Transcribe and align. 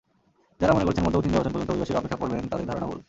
যাঁরা 0.59 0.73
মনে 0.75 0.85
করছেন, 0.87 1.03
মধ্যবর্তী 1.05 1.29
নির্বাচন 1.29 1.51
পর্যন্ত 1.53 1.71
অভিবাসীরা 1.73 1.99
অপেক্ষা 1.99 2.19
করবেন, 2.21 2.39
তাঁদের 2.51 2.67
ধারণা 2.69 2.87
ভুল। 2.89 2.99